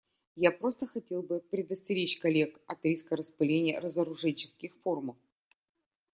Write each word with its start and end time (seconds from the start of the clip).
Я 0.39 0.51
просто 0.51 0.87
хотел 0.87 1.21
бы 1.21 1.41
предостеречь 1.41 2.17
коллег 2.17 2.59
от 2.65 2.83
риска 2.83 3.15
распыления 3.15 3.79
разоружененческих 3.79 4.73
форумов. 4.81 5.15